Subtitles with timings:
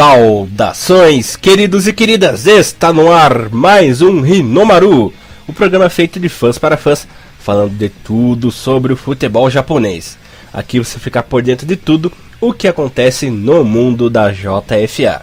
[0.00, 2.46] Saudações, queridos e queridas!
[2.46, 5.12] Está no ar mais um Rinomaru,
[5.46, 7.06] o programa feito de fãs para fãs,
[7.38, 10.16] falando de tudo sobre o futebol japonês.
[10.54, 12.10] Aqui você fica por dentro de tudo
[12.40, 15.20] o que acontece no mundo da JFA.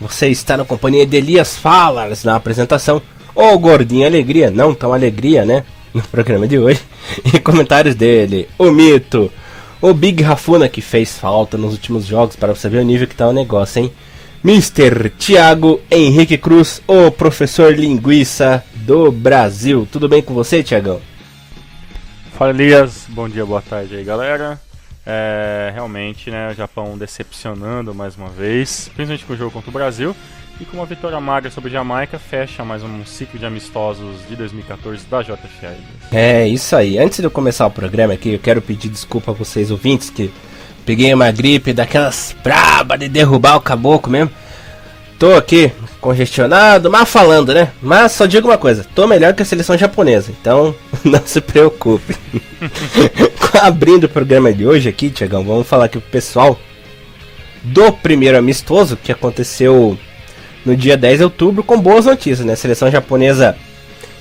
[0.00, 3.02] Você está na companhia de Elias Falas na apresentação,
[3.34, 5.64] ou Gordinho Alegria, não tão alegria, né?
[5.92, 6.80] No programa de hoje.
[7.34, 9.28] E comentários dele, o Mito,
[9.82, 13.16] o Big Rafuna que fez falta nos últimos jogos para você ver o nível que
[13.16, 13.92] tá o negócio, hein?
[14.42, 15.10] Mr.
[15.18, 19.86] Tiago Henrique Cruz, o professor linguiça do Brasil.
[19.92, 21.00] Tudo bem com você, Tiagão?
[22.32, 24.58] Fala Elias, bom dia, boa tarde aí galera.
[25.04, 29.72] É, realmente, né, o Japão decepcionando mais uma vez, principalmente com o jogo contra o
[29.72, 30.16] Brasil.
[30.58, 35.06] E com uma vitória magra sobre Jamaica, fecha mais um ciclo de amistosos de 2014
[35.06, 35.74] da JFA.
[36.12, 36.98] É, isso aí.
[36.98, 40.30] Antes de eu começar o programa aqui, eu quero pedir desculpa a vocês ouvintes que
[40.84, 44.30] Peguei uma gripe daquelas braba de derrubar o caboclo mesmo.
[45.18, 47.70] Tô aqui congestionado, mas falando, né?
[47.82, 52.16] Mas só digo uma coisa, tô melhor que a seleção japonesa, então não se preocupe.
[53.60, 56.58] Abrindo o programa de hoje aqui, Tiagão, vamos falar aqui pro pessoal
[57.62, 59.98] do primeiro amistoso que aconteceu
[60.64, 62.54] no dia 10 de outubro com boas notícias, né?
[62.54, 63.56] A seleção japonesa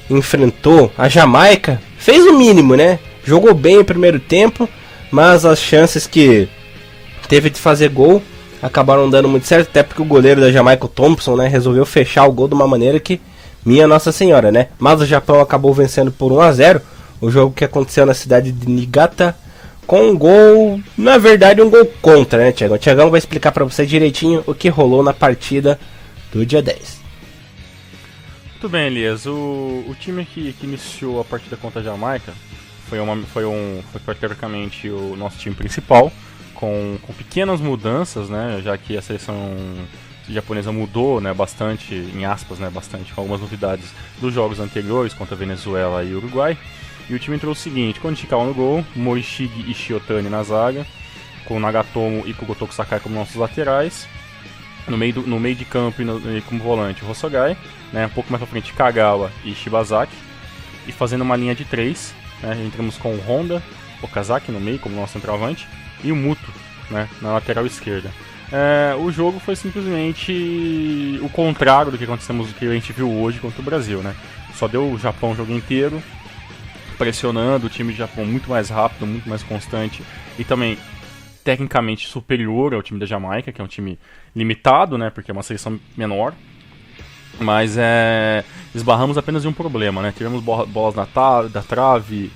[0.10, 3.00] enfrentou a Jamaica, fez o mínimo, né?
[3.24, 4.68] Jogou bem o primeiro tempo,
[5.12, 6.48] mas as chances que
[7.28, 8.22] teve de fazer gol,
[8.62, 12.32] acabaram dando muito certo, até porque o goleiro da Jamaica, Thompson, né, resolveu fechar o
[12.32, 13.22] gol de uma maneira que
[13.66, 14.68] minha Nossa Senhora, né?
[14.78, 16.82] Mas o Japão acabou vencendo por 1 a 0
[17.22, 19.36] o jogo que aconteceu na cidade de Niigata
[19.86, 22.78] com um gol, na verdade, um gol contra, né, Tiagão?
[22.78, 25.80] Tiagão vai explicar para você direitinho o que rolou na partida
[26.32, 27.00] do dia 10.
[28.52, 29.26] Muito bem, Elias.
[29.26, 32.34] O, o time que, que iniciou a partida contra a Jamaica
[32.90, 36.12] foi, uma, foi, um, foi teoricamente o nosso time principal
[36.56, 39.56] com, com pequenas mudanças, né, já que a seleção
[40.28, 43.86] japonesa mudou né, bastante, em aspas, né, bastante, com algumas novidades
[44.20, 46.58] dos jogos anteriores contra Venezuela e Uruguai.
[47.10, 50.86] E o time entrou o seguinte, com Nishikawa no gol, Morishige e Shiotani na zaga,
[51.46, 54.08] com Nagatomo e Kugotoku Sakai como nossos laterais.
[54.88, 57.30] No meio, do, no meio de campo e, no, e como volante, o
[57.94, 60.16] né, um pouco mais pra frente Kagawa e Shibazaki.
[60.88, 63.62] E fazendo uma linha de três, né, entramos com o Honda,
[64.02, 65.68] Okazaki no meio como nosso centroavante
[66.04, 66.52] e o Muto
[66.90, 68.12] né, na lateral esquerda.
[68.52, 73.10] É, o jogo foi simplesmente o contrário do que acontecemos, do que a gente viu
[73.12, 74.16] hoje contra o Brasil, né?
[74.56, 76.02] Só deu o Japão o jogo inteiro,
[76.98, 80.04] pressionando o time do Japão muito mais rápido, muito mais constante
[80.38, 80.78] e também
[81.44, 84.00] tecnicamente superior ao time da Jamaica, que é um time
[84.36, 85.12] limitado, né?
[85.12, 86.34] Porque é uma seleção menor.
[87.38, 90.14] Mas é, esbarramos apenas em um problema, né?
[90.16, 91.08] Tivemos bolas na
[91.44, 92.32] da trave,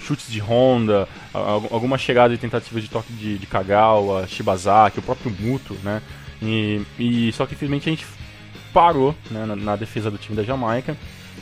[0.00, 5.30] chutes de Honda, alguma chegada de tentativa de toque de, de Kagawa, Shibazaki, o próprio
[5.38, 6.02] Muto, né?
[6.42, 8.06] E, e só que infelizmente a gente
[8.72, 10.96] parou né, na, na, defesa do time da Jamaica,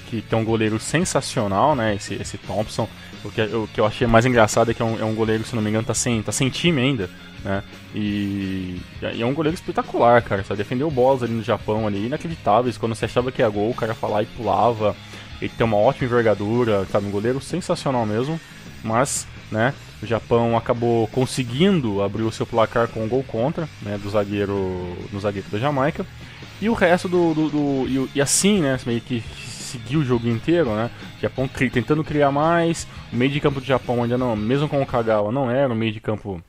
[0.08, 1.94] que tem um goleiro sensacional, né?
[1.94, 2.88] Esse, esse Thompson.
[3.24, 5.44] O que, o que eu achei mais engraçado é que é um, é um goleiro,
[5.44, 7.10] se não me engano, tá sem, tá sem time ainda,
[7.44, 7.62] né?
[7.94, 10.44] E, e é um goleiro espetacular, cara.
[10.44, 12.78] Só defendeu bolas ali no Japão ali, inacreditáveis.
[12.78, 14.94] Quando você achava que ia gol, o cara falar e pulava.
[15.40, 17.06] Ele tem uma ótima envergadura, sabe?
[17.06, 18.40] Um goleiro sensacional mesmo.
[18.82, 23.98] Mas, né, o Japão acabou conseguindo abrir o seu placar com um gol contra, né,
[23.98, 26.06] do zagueiro, no zagueiro da Jamaica.
[26.60, 29.22] E o resto do, do, do e, e, assim, né, meio que
[29.68, 30.90] seguiu o jogo inteiro, né?
[31.18, 34.68] O Japão cri, tentando criar mais, o meio de campo do Japão ainda não, mesmo
[34.68, 36.42] com o Kagawa, não era um meio de campo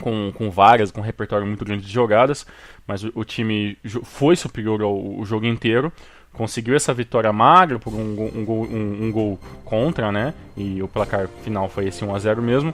[0.00, 2.46] com, com várias, com um repertório muito grande de jogadas,
[2.86, 5.92] mas o, o time foi superior ao, ao jogo inteiro
[6.32, 10.32] conseguiu essa vitória magra por um, um, gol, um, um, gol contra, né?
[10.56, 12.72] E o placar final foi esse 1 a 0 mesmo.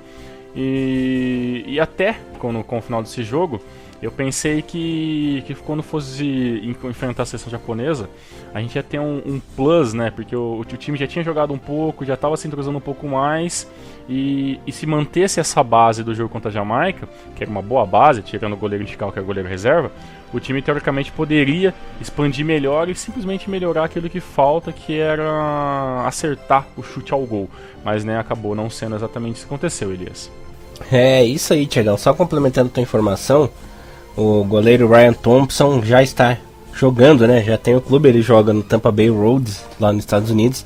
[0.55, 3.61] E, e até quando, com o final desse jogo,
[4.03, 8.09] eu pensei que, que quando fosse enfrentar a seleção japonesa,
[8.53, 10.11] a gente ia ter um, um plus, né?
[10.11, 13.07] Porque o, o, time já tinha jogado um pouco, já estava se entrosando um pouco
[13.09, 13.69] mais.
[14.09, 17.87] E, e, se mantesse essa base do jogo contra a Jamaica, que era uma boa
[17.87, 19.91] base, tirando o goleiro indical que é o goleiro reserva,
[20.33, 26.67] o time teoricamente poderia expandir melhor e simplesmente melhorar aquilo que falta, que era acertar
[26.77, 27.49] o chute ao gol.
[27.83, 30.31] Mas né, acabou não sendo exatamente isso que aconteceu, Elias.
[30.91, 31.97] É, isso aí, Tiagão.
[31.97, 33.49] Só complementando tua informação,
[34.17, 36.39] o goleiro Ryan Thompson já está
[36.73, 37.43] jogando, né?
[37.43, 40.65] Já tem o clube, ele joga no Tampa Bay Roads, lá nos Estados Unidos.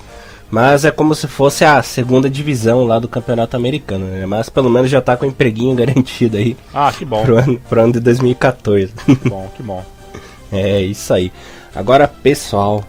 [0.50, 4.24] Mas é como se fosse a segunda divisão lá do campeonato americano, né?
[4.24, 6.56] Mas pelo menos já está com um empreguinho garantido aí.
[6.72, 7.22] Ah, que bom.
[7.22, 8.92] Pro ano, pro ano de 2014.
[9.04, 9.84] Que bom, que bom.
[10.50, 11.30] é isso aí.
[11.74, 12.82] Agora, pessoal,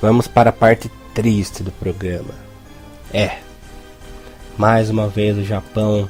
[0.00, 2.34] vamos para a parte triste do programa.
[3.12, 3.38] É.
[4.56, 6.08] Mais uma vez o Japão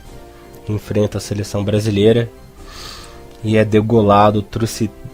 [0.68, 2.30] enfrenta a seleção brasileira
[3.44, 4.44] e é degolado,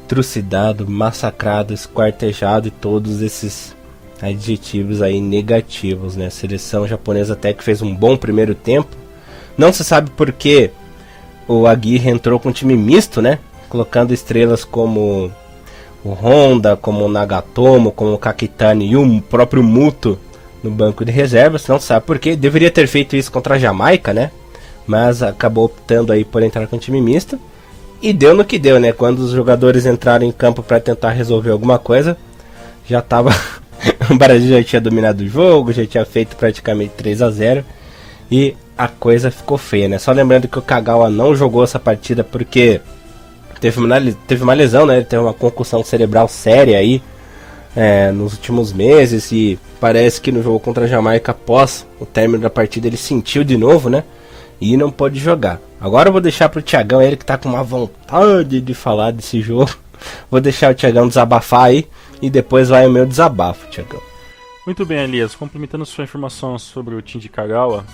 [0.07, 3.75] trucidado, massacrado, esquartejado e todos esses
[4.23, 6.27] adjetivos aí negativos, né?
[6.27, 8.97] A seleção japonesa até que fez um bom primeiro tempo.
[9.59, 10.71] Não se sabe por que
[11.49, 13.41] o Aguirre entrou com um time misto, né?
[13.69, 15.31] Colocando estrelas como
[16.05, 20.19] o Honda, como o Nagatomo, como o Kakitani e o próprio Muto
[20.63, 21.67] no banco de reservas.
[21.67, 22.37] Não sabe por que.
[22.37, 24.31] Deveria ter feito isso contra a Jamaica, né?
[24.87, 27.39] Mas acabou optando aí por entrar com um time misto.
[28.03, 28.93] E deu no que deu, né?
[28.93, 32.17] Quando os jogadores entraram em campo para tentar resolver alguma coisa,
[32.87, 33.31] já tava
[34.11, 37.65] o Brasil já tinha dominado o jogo, já tinha feito praticamente 3 a 0
[38.31, 39.99] e a coisa ficou feia, né?
[39.99, 42.81] Só lembrando que o Kagawa não jogou essa partida porque
[43.61, 44.97] teve uma, teve uma lesão, né?
[44.97, 47.03] Ele teve uma concussão cerebral séria aí
[47.77, 52.43] é, nos últimos meses e parece que no jogo contra a Jamaica após o término
[52.43, 54.05] da partida ele sentiu de novo, né?
[54.61, 55.59] E não pôde jogar.
[55.81, 59.41] Agora eu vou deixar pro Tiagão, ele que tá com uma vontade de falar desse
[59.41, 59.75] jogo.
[60.31, 61.87] Vou deixar o Tiagão desabafar aí
[62.23, 64.01] e depois vai o meu desabafo, Tiagão.
[64.65, 65.35] Muito bem, Elias.
[65.35, 67.85] Complementando sua informação sobre o time de Kagawa,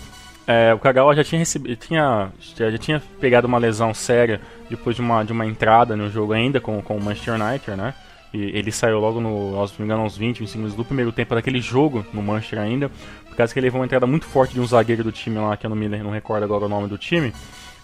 [0.46, 4.40] é, o Kagawa já tinha recebido, tinha, já, tinha pegado uma lesão séria
[4.70, 7.94] depois de uma, de uma entrada no jogo ainda com, com o Manchester United, né?
[8.32, 11.10] E ele saiu logo no, se não me engano, uns 20, 25 minutos do primeiro
[11.10, 12.90] tempo daquele jogo no Manchester ainda,
[13.36, 15.58] por causa que ele levou uma entrada muito forte de um zagueiro do time lá,
[15.58, 17.34] que eu não me não recordo agora o nome do time,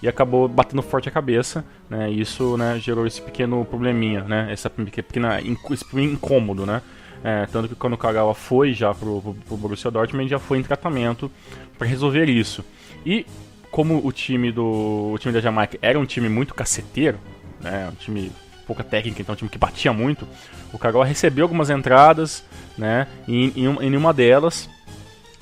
[0.03, 2.11] e acabou batendo forte a cabeça, né?
[2.11, 4.49] E isso né, gerou esse pequeno probleminha, né?
[4.51, 6.81] Essa pequena esse incômodo, né?
[7.23, 10.57] É, tanto que quando o Kagawa foi já pro, pro, pro Borussia Dortmund, já foi
[10.57, 11.31] em tratamento
[11.77, 12.65] para resolver isso.
[13.05, 13.27] E
[13.71, 17.19] como o time do o time da Jamaica era um time muito caceteiro,
[17.61, 17.91] né?
[17.93, 18.33] Um time
[18.67, 20.27] pouca técnica, então um time que batia muito,
[20.73, 22.43] o Kagawa recebeu algumas entradas,
[22.79, 23.07] né?
[23.29, 24.67] E em, em uma delas,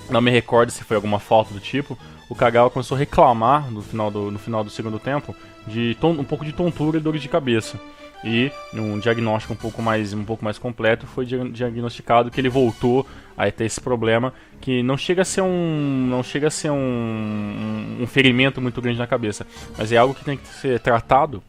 [0.08, 1.98] não me recordo se foi alguma falta do tipo,
[2.28, 5.34] o Kagawa começou a reclamar no final do, no final do segundo tempo
[5.66, 7.78] de um pouco de tontura e dores de cabeça.
[8.22, 13.06] E um diagnóstico um pouco mais, um pouco mais completo foi diagnosticado que ele voltou
[13.36, 17.96] a ter esse problema que não chega a ser um não chega a ser um,
[17.98, 19.46] um ferimento muito grande na cabeça,
[19.78, 21.42] mas é algo que tem que ser tratado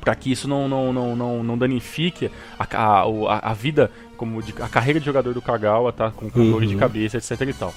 [0.00, 4.54] para que isso não, não, não, não, não danifique a, a, a vida como de,
[4.60, 6.50] a carreira de jogador do Kagawa, tá com, com uhum.
[6.52, 7.74] dores de cabeça, etc e tal.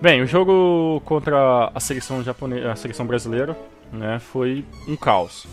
[0.00, 3.56] Bem, o jogo contra a seleção japonesa, a seleção brasileira,
[3.92, 5.46] né, foi um caos,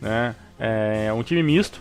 [0.00, 0.36] né?
[0.58, 1.80] É um time misto.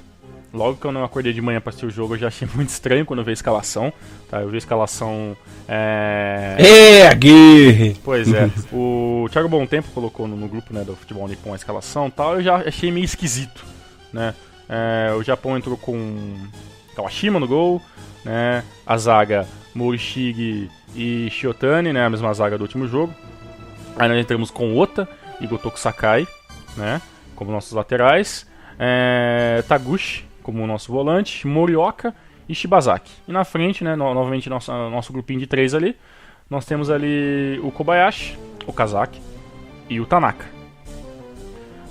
[0.56, 2.70] Logo que eu não acordei de manhã para assistir o jogo, eu já achei muito
[2.70, 3.92] estranho quando eu vi a escalação.
[4.30, 4.42] Tá?
[4.42, 5.36] Eu vi a escalação.
[5.68, 6.56] É.
[6.58, 7.98] É, Aguirre!
[8.04, 8.50] Pois é.
[8.72, 12.36] o Thiago Bom Tempo colocou no, no, grupo né, do Futebol Nippon a escalação tal.
[12.36, 13.66] Eu já achei meio esquisito.
[14.14, 14.34] Né?
[14.70, 16.48] É, o Japão entrou com
[16.96, 17.82] Kawashima no gol.
[18.24, 18.64] Né?
[18.88, 22.06] A zaga Morishige e Shiotani, né?
[22.06, 23.14] A mesma zaga do último jogo.
[23.98, 25.08] Aí nós entramos com Ota
[25.42, 26.26] e Gotoku Sakai,
[26.78, 27.02] né?
[27.36, 28.48] Como nossos laterais.
[28.80, 31.48] É, Taguchi como nosso volante.
[31.48, 32.14] Morioka
[32.48, 33.12] e Shibazaki.
[33.28, 33.96] E na frente, né?
[33.96, 35.98] No, novamente nosso, nosso grupinho de três ali.
[36.48, 39.20] Nós temos ali o Kobayashi, o Kazaki
[39.90, 40.46] e o Tanaka.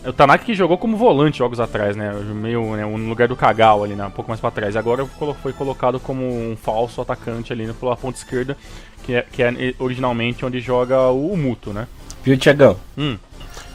[0.07, 2.13] O Tanaka que jogou como volante jogos atrás, né?
[2.13, 4.07] Meio né, no lugar do Kagawa ali, né?
[4.07, 4.77] Um pouco mais para trás.
[4.77, 5.05] Agora
[5.43, 8.57] foi colocado como um falso atacante ali né, pela ponta esquerda,
[9.03, 11.89] que é, que é originalmente onde joga o Muto, né?
[12.23, 12.77] Viu, Tiagão?
[12.97, 13.19] Hum.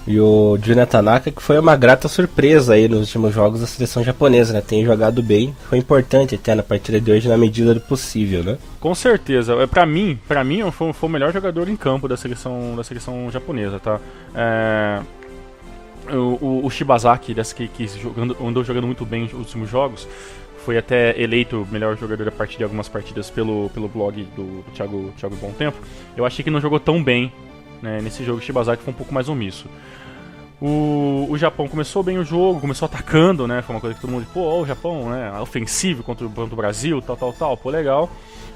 [0.07, 4.03] E o Junya Tanaka, que foi uma grata surpresa aí nos últimos jogos da seleção
[4.03, 4.61] japonesa, né?
[4.61, 8.57] Tem jogado bem, foi importante até na partida de hoje na medida do possível, né?
[8.79, 9.53] Com certeza.
[9.53, 12.83] É, para mim, para mim foi, foi o melhor jogador em campo da seleção da
[12.83, 13.99] seleção japonesa, tá?
[14.33, 14.99] É...
[16.11, 20.07] O, o, o Shibazaki, dessa que, que jogando, andou jogando muito bem nos últimos jogos,
[20.65, 24.71] foi até eleito melhor jogador a partir de algumas partidas pelo, pelo blog do, do
[24.73, 25.77] Thiago, Thiago Bom Tempo.
[26.17, 27.31] Eu achei que não jogou tão bem
[27.81, 28.39] né, nesse jogo.
[28.39, 29.67] O Shibazaki foi um pouco mais omisso.
[30.61, 33.61] O, o Japão começou bem o jogo, começou atacando, né?
[33.61, 35.39] Foi uma coisa que todo mundo, pô, o Japão, né?
[35.39, 38.09] Ofensivo contra, contra o Brasil, tal, tal, tal, pô, legal.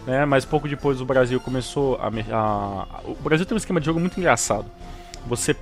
[0.05, 3.85] Né, mas pouco depois o Brasil começou a, a, O Brasil tem um esquema de
[3.85, 4.65] jogo muito engraçado.
[5.25, 5.55] Você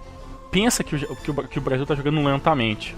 [0.50, 2.96] pensa que o, que o, que o Brasil está jogando lentamente.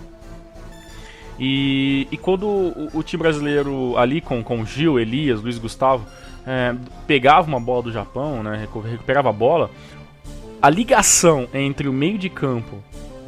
[1.38, 6.06] E, e quando o, o, time brasileiro ali com, com Gil, Elias, Luiz Gustavo
[6.46, 9.70] é, pegava uma bola do Japão, né, recuperava a bola,
[10.64, 12.82] a ligação entre o meio de campo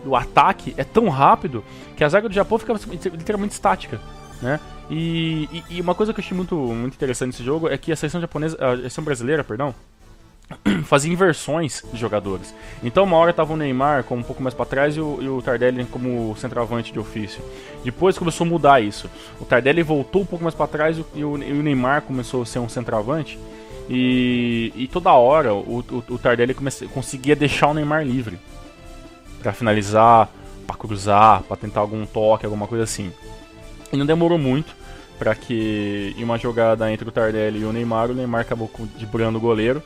[0.05, 1.65] o ataque é tão rápido
[1.97, 2.73] que a zaga do Japão fica
[3.11, 3.99] literalmente estática,
[4.41, 4.57] né?
[4.89, 7.91] E, e, e, uma coisa que eu achei muito, muito interessante nesse jogo é que
[7.91, 9.73] a seleção japonesa, a seleção brasileira, perdão,
[10.85, 12.53] fazia inversões de jogadores.
[12.83, 15.27] Então uma hora tava o Neymar como um pouco mais para trás e o, e
[15.27, 17.43] o, Tardelli como centroavante de ofício.
[17.83, 19.09] Depois começou a mudar isso.
[19.41, 22.45] O Tardelli voltou um pouco mais para trás e o, e o, Neymar começou a
[22.45, 23.39] ser um centroavante.
[23.89, 28.39] E, e toda hora o, o, Tardelli comece, conseguia deixar o Neymar livre
[29.41, 30.29] para finalizar,
[30.65, 33.11] para cruzar, para tentar algum toque, alguma coisa assim.
[33.93, 34.75] E não demorou muito
[35.19, 39.37] para que em uma jogada entre o Tardelli e o Neymar, o Neymar acabou driblando
[39.37, 39.81] o goleiro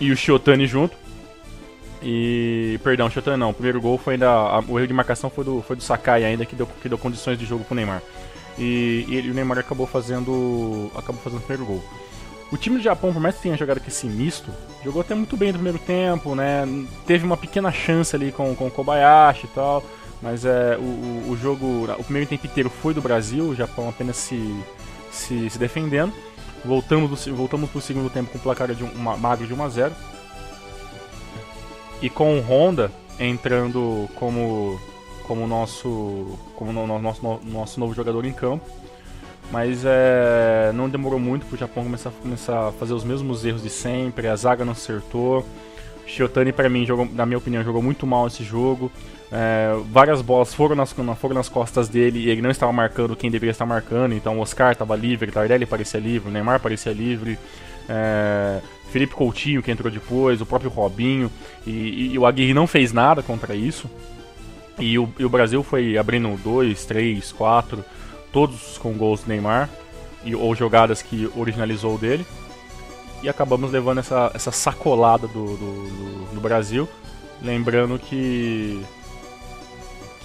[0.00, 0.96] e o Chiotani junto.
[2.02, 2.78] E.
[2.82, 3.50] Perdão, Chiotani não.
[3.50, 4.28] O primeiro gol foi ainda.
[4.30, 6.98] A, o erro de marcação foi do, foi do Sakai ainda, que deu, que deu
[6.98, 8.02] condições de jogo pro Neymar.
[8.58, 10.90] E, e, e o Neymar acabou fazendo.
[10.94, 11.84] acabou fazendo o primeiro gol.
[12.50, 14.52] O time do Japão, por mais que tenha jogado com esse misto,
[14.84, 16.64] jogou até muito bem no primeiro tempo, né?
[17.04, 19.82] Teve uma pequena chance ali com, com o Kobayashi e tal.
[20.22, 24.16] Mas é, o, o jogo, o primeiro tempo inteiro foi do Brasil, o Japão apenas
[24.16, 24.64] se,
[25.10, 26.12] se, se defendendo.
[26.64, 29.94] Voltamos, do, voltamos pro segundo tempo com placar de uma, magro de 1 a 0
[32.02, 34.78] E com o Honda entrando como
[35.24, 38.64] como nosso como no, no, nosso, nosso novo jogador em campo.
[39.50, 43.62] Mas é, não demorou muito para o Japão começar, começar a fazer os mesmos erros
[43.62, 44.28] de sempre.
[44.28, 45.46] A zaga não acertou.
[46.06, 48.90] Shiotani, para mim, jogou, na minha opinião, jogou muito mal esse jogo.
[49.30, 53.30] É, várias bolas foram nas, foram nas costas dele e ele não estava marcando quem
[53.30, 54.14] deveria estar marcando.
[54.14, 57.38] Então o Oscar estava livre, Tardelli parecia livre, o Neymar parecia livre.
[57.88, 58.60] É,
[58.90, 61.30] Felipe Coutinho que entrou depois, o próprio Robinho.
[61.66, 63.90] E, e, e o Aguirre não fez nada contra isso.
[64.78, 67.84] E o, e o Brasil foi abrindo 2, 3, 4,
[68.32, 69.68] todos com gols do Neymar.
[70.24, 72.26] E, ou jogadas que originalizou dele.
[73.22, 76.88] E acabamos levando essa, essa sacolada do, do, do, Brasil.
[77.40, 78.82] Lembrando que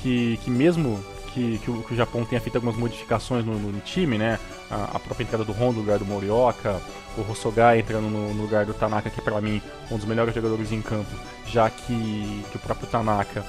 [0.01, 1.00] que, que mesmo
[1.34, 4.39] que, que, o, que, o, Japão tenha feito algumas modificações no, no time, né?
[4.70, 6.81] A, a, própria entrada do Honda no lugar do Morioka,
[7.17, 10.72] o Hosogai entrando no, no lugar do Tanaka, que é mim um dos melhores jogadores
[10.72, 11.12] em campo,
[11.46, 13.46] já que, que o próprio Tanaka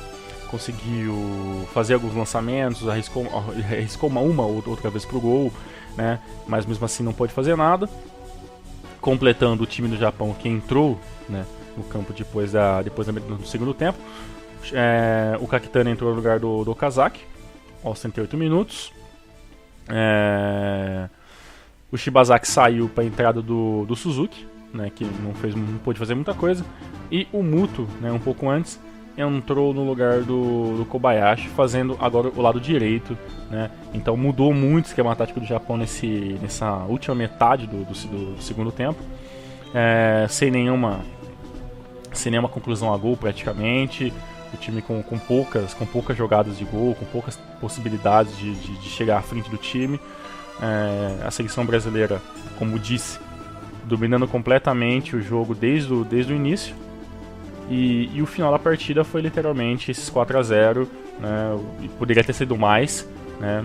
[0.53, 3.27] conseguiu fazer alguns lançamentos, arriscou,
[3.69, 5.53] arriscou uma, uma ou outra vez pro gol,
[5.97, 6.21] né?
[6.47, 7.91] Mas mesmo assim não pode fazer nada.
[9.01, 11.45] Completando o time do Japão que entrou, né?
[11.77, 13.99] No campo depois da depois do segundo tempo
[14.73, 17.25] é, o Kakitani entrou no lugar do, do Kazaki,
[17.83, 18.93] aos 108 minutos.
[19.89, 21.09] É,
[21.91, 25.99] o Shibazaki saiu para a entrada do, do Suzuki, né, que não, fez, não pôde
[25.99, 26.65] fazer muita coisa.
[27.11, 28.79] E o Muto, né, um pouco antes,
[29.17, 33.17] entrou no lugar do, do, Kobayashi, fazendo agora o lado direito.
[33.51, 33.71] Né?
[33.93, 38.43] Então mudou muito o esquema tático do Japão nesse, nessa última metade do, do, do
[38.43, 38.99] segundo tempo.
[39.75, 41.01] É, sem nenhuma
[42.13, 44.13] sem nenhuma conclusão a gol praticamente
[44.53, 48.77] o time com, com, poucas, com poucas jogadas de gol, com poucas possibilidades de, de,
[48.79, 49.99] de chegar à frente do time.
[50.61, 52.21] É, a seleção brasileira,
[52.59, 53.19] como disse,
[53.85, 56.75] dominando completamente o jogo desde o, desde o início.
[57.71, 60.89] E, e o final da partida foi literalmente esses 4 a 0
[61.21, 61.59] né,
[61.99, 63.09] Poderia ter sido mais,
[63.41, 63.65] né,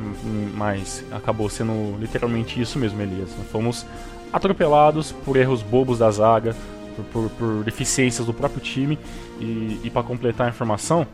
[0.56, 3.30] mas acabou sendo literalmente isso mesmo, Elias.
[3.51, 3.86] fomos
[4.32, 6.56] atropelados por erros bobos da zaga,
[6.96, 8.98] por, por, por deficiências do próprio time.
[9.39, 11.06] E, e para completar a informação,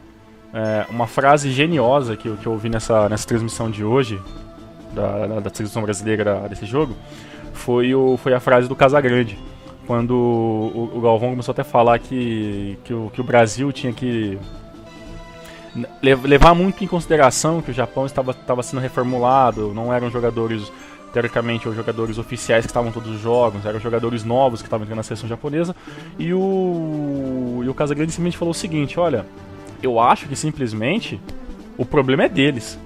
[0.54, 4.20] é, uma frase geniosa que, que eu ouvi nessa, nessa transmissão de hoje,
[4.94, 6.96] da, da, da seleção brasileira desse jogo,
[7.54, 9.38] foi, o, foi a frase do Casagrande.
[9.86, 13.92] Quando o, o Galvão começou até a falar que, que, o, que o Brasil tinha
[13.92, 14.38] que
[16.02, 20.72] levar muito em consideração que o Japão estava, estava sendo reformulado, não eram jogadores
[21.12, 24.98] teoricamente, os jogadores oficiais que estavam todos os jogos, eram jogadores novos que estavam entrando
[24.98, 25.76] na seleção japonesa.
[26.18, 29.26] E o, e o Casagrande simplesmente falou o seguinte: olha,
[29.82, 31.22] eu acho que simplesmente
[31.78, 32.80] o problema é deles.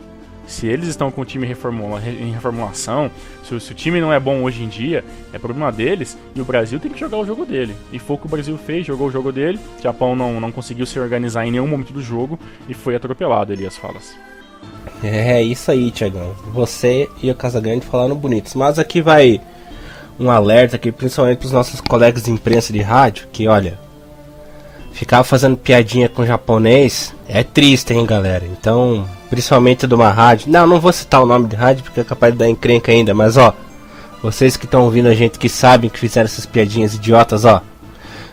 [0.47, 3.11] Se eles estão com o time reformula, em reformulação,
[3.43, 6.45] se, se, o time não é bom hoje em dia, é problema deles e o
[6.45, 7.75] Brasil tem que jogar o jogo dele.
[7.91, 9.59] E foi o que o Brasil fez, jogou o jogo dele.
[9.77, 13.51] O Japão não, não conseguiu se organizar em nenhum momento do jogo e foi atropelado,
[13.51, 14.15] Elias Falas.
[15.03, 16.33] É isso aí, Tiagão.
[16.53, 18.55] Você e o Casagrande falaram bonitos.
[18.55, 19.41] Mas aqui vai
[20.19, 23.77] um alerta aqui, principalmente para os nossos colegas de imprensa de rádio, que olha,
[24.91, 28.45] ficar fazendo piadinha com japonês é triste, hein, galera.
[28.45, 30.49] Então, principalmente de uma rádio.
[30.51, 33.13] Não, não vou citar o nome de rádio porque é capaz de dar encrenca ainda,
[33.13, 33.53] mas ó,
[34.21, 37.61] vocês que estão ouvindo a gente que sabem que fizeram essas piadinhas idiotas, ó.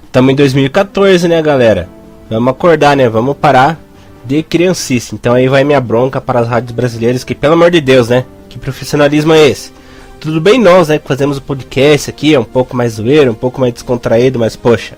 [0.04, 1.88] Estamos em 2014, né, galera?
[2.30, 3.08] Vamos acordar, né?
[3.08, 3.78] Vamos parar
[4.24, 5.14] de criancice.
[5.14, 8.24] Então aí vai minha bronca para as rádios brasileiras, que pelo amor de Deus, né?
[8.48, 9.72] Que profissionalismo é esse?
[10.20, 13.34] Tudo bem nós, né, que fazemos o podcast aqui, é um pouco mais zoeiro, um
[13.34, 14.96] pouco mais descontraído, mas poxa.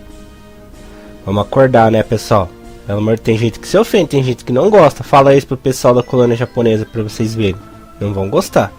[1.25, 2.49] Vamos acordar, né, pessoal?
[2.87, 5.03] Pelo amor, tem gente que se ofende, tem gente que não gosta.
[5.03, 7.61] Fala isso pro pessoal da colônia japonesa para vocês verem.
[8.01, 8.73] Não vão gostar.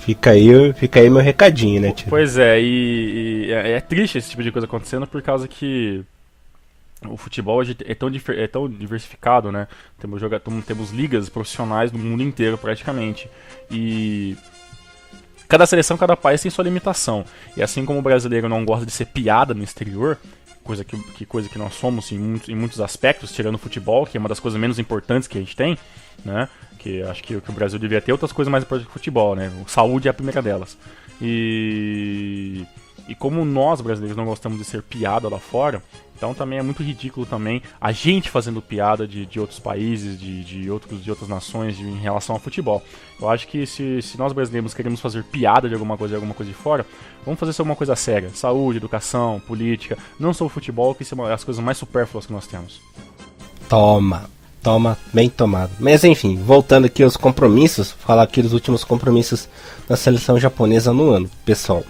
[0.00, 2.08] Fica aí, fica aí meu recadinho, né, tio?
[2.08, 6.02] Pois é, e, e é, é triste esse tipo de coisa acontecendo por causa que
[7.08, 9.68] o futebol hoje é tão, é tão diversificado, né?
[9.98, 13.30] Temos, joga, temos ligas profissionais do mundo inteiro praticamente.
[13.70, 14.36] E
[15.48, 17.24] cada seleção, cada país tem sua limitação.
[17.56, 20.18] E assim como o brasileiro não gosta de ser piada no exterior,
[20.62, 24.06] coisa que, que coisa que nós somos em, muito, em muitos aspectos, tirando o futebol,
[24.06, 25.78] que é uma das coisas menos importantes que a gente tem,
[26.24, 26.48] né?
[26.78, 29.50] Que acho que, que o Brasil devia ter outras coisas mais importantes que futebol, né?
[29.66, 30.76] Saúde é a primeira delas.
[31.20, 32.64] E,
[33.08, 35.82] e como nós brasileiros não gostamos de ser piada lá fora,
[36.20, 40.44] então também é muito ridículo também a gente fazendo piada de, de outros países, de,
[40.44, 42.82] de, outros, de outras nações de, em relação ao futebol.
[43.18, 46.34] Eu acho que se, se nós brasileiros queremos fazer piada de alguma coisa, de alguma
[46.34, 46.84] coisa de fora,
[47.24, 48.28] vamos fazer isso alguma coisa séria.
[48.34, 52.46] Saúde, educação, política, não só o futebol, que são as coisas mais supérfluas que nós
[52.46, 52.82] temos.
[53.66, 54.28] Toma,
[54.62, 55.70] toma, bem tomado.
[55.80, 59.48] Mas enfim, voltando aqui aos compromissos, falar aqui dos últimos compromissos
[59.88, 61.82] da seleção japonesa no ano, pessoal.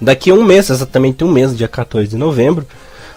[0.00, 2.64] Daqui a um mês, exatamente um mês, dia 14 de novembro,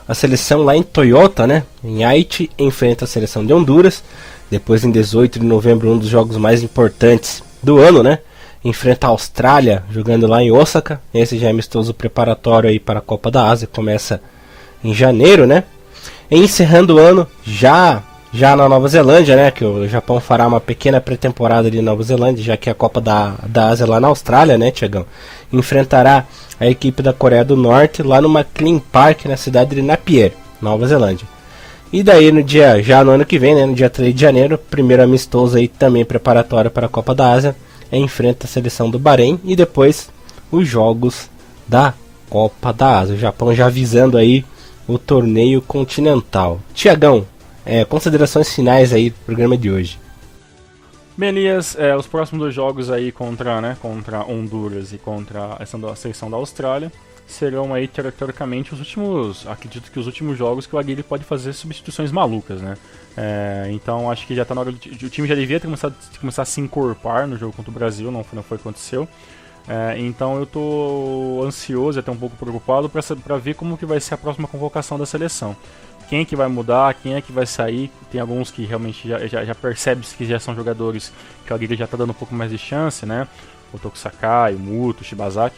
[0.07, 4.03] a seleção lá em Toyota, né, em Haiti, enfrenta a seleção de Honduras.
[4.51, 8.19] Depois, em 18 de novembro, um dos jogos mais importantes do ano, né,
[8.63, 11.01] enfrenta a Austrália, jogando lá em Osaka.
[11.13, 14.21] Esse já é amistoso preparatório aí para a Copa da Ásia, começa
[14.83, 15.63] em janeiro, né.
[16.29, 20.59] E encerrando o ano, já já na Nova Zelândia, né, que o Japão fará uma
[20.59, 24.07] pequena pré-temporada ali na Nova Zelândia, já que a Copa da, da Ásia lá na
[24.07, 25.05] Austrália, né, Tiagão,
[25.51, 26.25] enfrentará
[26.59, 30.87] a equipe da Coreia do Norte lá no McLean Park, na cidade de Napier, Nova
[30.87, 31.27] Zelândia.
[31.91, 34.57] E daí no dia, já no ano que vem, né, no dia 3 de janeiro,
[34.57, 37.55] primeiro amistoso aí também preparatório para a Copa da Ásia,
[37.91, 40.09] é, enfrenta a seleção do Bahrein e depois
[40.51, 41.29] os jogos
[41.67, 41.93] da
[42.27, 43.15] Copa da Ásia.
[43.15, 44.43] O Japão já avisando aí
[44.87, 46.59] o torneio continental.
[46.73, 47.25] Tiagão,
[47.65, 49.99] é, considerações finais aí do programa de hoje.
[51.17, 56.29] Melias, é, os próximos dois jogos aí contra, né, contra Honduras e contra a seleção
[56.29, 56.91] da Austrália
[57.25, 61.53] serão aí teoricamente os últimos, acredito que os últimos jogos que o Aguirre pode fazer
[61.53, 62.75] substituições malucas, né?
[63.15, 65.95] É, então acho que já está na hora de, o time já devia ter começado
[66.19, 68.67] começar a se incorporar no jogo contra o Brasil, não foi, não foi o que
[68.67, 69.07] aconteceu.
[69.67, 74.15] É, então eu tô ansioso até um pouco preocupado para ver como que vai ser
[74.15, 75.55] a próxima convocação da seleção
[76.13, 77.89] quem é que vai mudar, quem é que vai sair.
[78.11, 81.11] Tem alguns que realmente já, já, já percebe que já são jogadores
[81.43, 83.27] que a liga já está dando um pouco mais de chance, né?
[83.73, 85.55] O Tokusakai, o Muto, o Shibazaki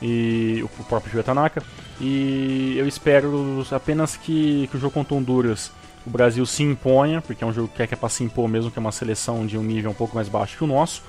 [0.00, 1.62] e o próprio Júlio Tanaka.
[2.00, 5.70] E eu espero apenas que, que o jogo contra Honduras
[6.06, 8.48] o Brasil se imponha, porque é um jogo que é, que é para se impor
[8.48, 11.02] mesmo, que é uma seleção de um nível um pouco mais baixo que o nosso.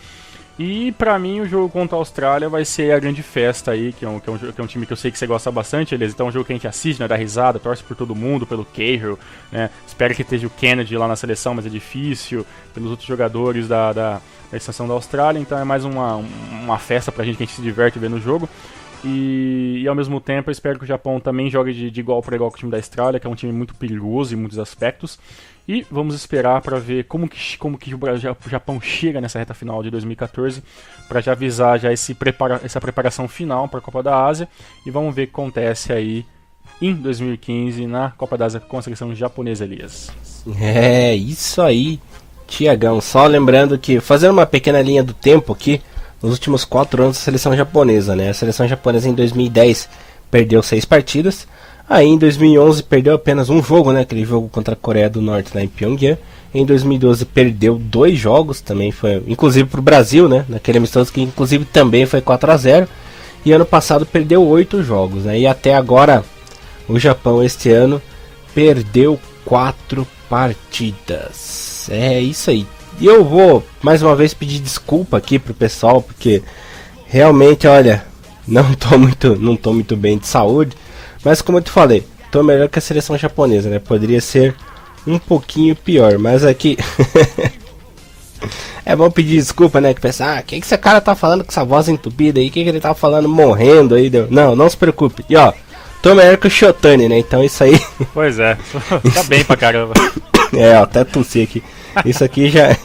[0.59, 4.03] E para mim o jogo contra a Austrália vai ser a grande festa aí, que
[4.03, 5.49] é um, que é um, que é um time que eu sei que você gosta
[5.49, 7.95] bastante, eles então é um jogo que a gente assiste, né, dá risada, torce por
[7.95, 9.17] todo mundo, pelo Cahill,
[9.53, 13.69] né, espero que esteja o Kennedy lá na seleção, mas é difícil, pelos outros jogadores
[13.69, 16.17] da, da, da estação da Austrália, então é mais uma,
[16.51, 18.49] uma festa pra gente que a gente se diverte vendo o jogo.
[19.03, 22.21] E, e, ao mesmo tempo eu espero que o Japão também jogue de, de igual
[22.21, 24.59] para igual com o time da Austrália, que é um time muito perigoso em muitos
[24.59, 25.17] aspectos.
[25.67, 29.83] E vamos esperar para ver como que, como que o Japão chega nessa reta final
[29.83, 30.63] de 2014,
[31.07, 34.49] para já avisar já esse prepara, essa preparação final para a Copa da Ásia.
[34.85, 36.25] E vamos ver o que acontece aí
[36.81, 40.11] em 2015 na Copa da Ásia com a seleção japonesa, Elias.
[40.59, 41.99] É, isso aí,
[42.47, 42.99] Tiagão.
[42.99, 45.81] Só lembrando que, fazendo uma pequena linha do tempo aqui,
[46.21, 48.29] nos últimos quatro anos da seleção japonesa, né?
[48.29, 49.89] A seleção japonesa em 2010
[50.29, 51.47] perdeu seis partidas,
[51.89, 54.01] Aí em 2011 perdeu apenas um jogo, né?
[54.01, 56.19] Aquele jogo contra a Coreia do Norte lá em Pyongyang.
[56.53, 60.45] Em 2012 perdeu dois jogos, também foi, inclusive para o Brasil, né?
[60.47, 62.87] Naquele amistoso que inclusive também foi 4 a 0
[63.43, 65.39] E ano passado perdeu oito jogos, né?
[65.39, 66.23] E até agora
[66.87, 67.99] o Japão este ano
[68.53, 71.89] perdeu quatro partidas.
[71.89, 72.67] É isso aí.
[72.99, 76.43] E eu vou mais uma vez pedir desculpa aqui pro pessoal, porque
[77.05, 78.05] realmente, olha,
[78.45, 80.75] não tô muito, não tô muito bem de saúde.
[81.23, 83.79] Mas como eu te falei, tô melhor que a seleção japonesa, né?
[83.79, 84.53] Poderia ser
[85.07, 86.77] um pouquinho pior, mas aqui.
[88.85, 89.93] é bom pedir desculpa, né?
[89.93, 92.49] Que pensa, ah, o que, esse cara tá falando com essa voz entupida aí?
[92.49, 94.09] O que, que ele tá falando morrendo aí?
[94.09, 94.27] Deu?
[94.29, 95.23] Não, não se preocupe.
[95.29, 95.53] E ó,
[96.01, 97.17] tô melhor que o Shotani, né?
[97.17, 97.79] Então isso aí.
[98.13, 98.57] Pois é,
[99.15, 99.93] tá bem pra caramba.
[100.53, 101.63] é, ó, até tossi aqui.
[102.05, 102.75] Isso aqui já,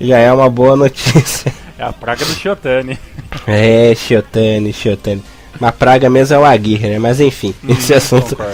[0.00, 1.52] já é uma boa notícia.
[1.78, 2.98] É a praga do Shotani.
[3.46, 5.22] É, Shotani, Shotani.
[5.60, 6.98] Uma praga mesmo é o Aguirre, né?
[6.98, 8.36] Mas enfim, hum, esse assunto.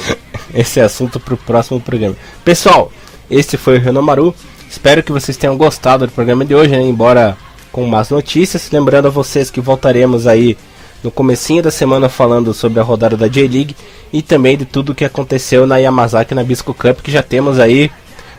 [0.53, 2.17] Esse assunto pro próximo programa.
[2.45, 2.91] Pessoal,
[3.31, 4.35] esse foi o Renomaru.
[4.69, 6.83] Espero que vocês tenham gostado do programa de hoje, né?
[6.83, 7.37] Embora
[7.71, 8.69] com más notícias.
[8.71, 10.59] Lembrando a vocês que voltaremos aí
[11.03, 13.77] no comecinho da semana falando sobre a rodada da J-League
[14.13, 17.91] e também de tudo que aconteceu na Yamazaki na Bisco Cup, que já temos aí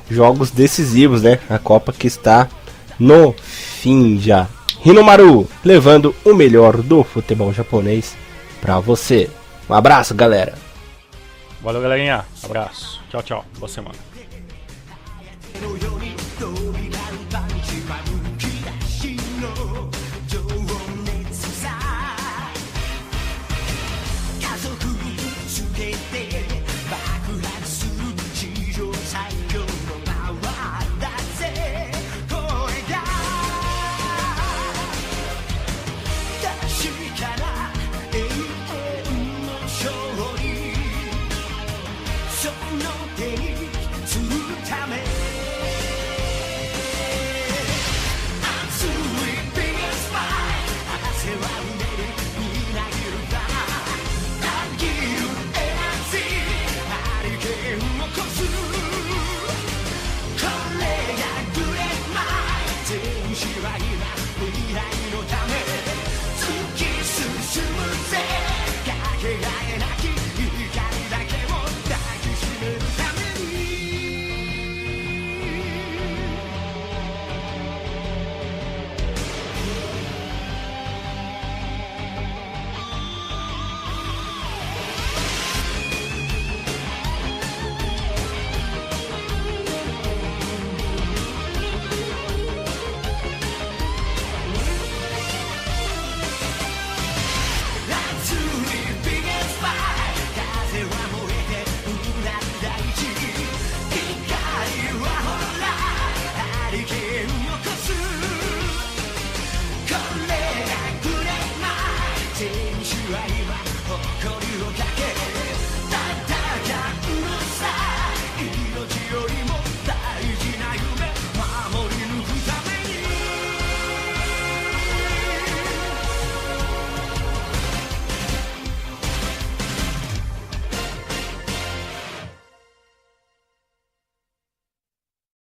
[0.09, 1.39] jogos decisivos, né?
[1.49, 2.49] A Copa que está
[3.01, 4.47] no fim já.
[4.81, 8.15] Rinomaru, levando o melhor do futebol japonês
[8.61, 9.29] pra você.
[9.69, 10.53] Um abraço, galera.
[11.61, 12.25] Valeu, galerinha.
[12.43, 13.01] Abraço.
[13.09, 13.45] Tchau, tchau.
[13.57, 14.10] Boa semana.